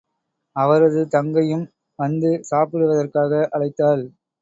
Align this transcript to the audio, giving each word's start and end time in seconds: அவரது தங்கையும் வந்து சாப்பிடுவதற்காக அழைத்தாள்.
அவரது 0.55 1.01
தங்கையும் 1.07 1.63
வந்து 1.99 2.31
சாப்பிடுவதற்காக 2.43 3.47
அழைத்தாள். 3.51 4.05